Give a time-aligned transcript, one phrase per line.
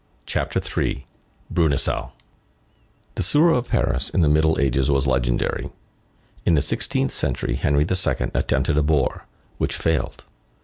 [0.25, 2.09] CHAPTER III—BRUNESEAU
[3.13, 5.69] The sewer of Paris in the Middle Ages was legendary.
[6.43, 8.31] In the sixteenth century, Henri II.
[8.33, 9.27] attempted a bore,
[9.59, 10.25] which failed.